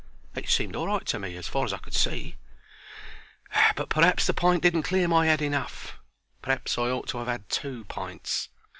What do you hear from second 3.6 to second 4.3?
but p'r'aps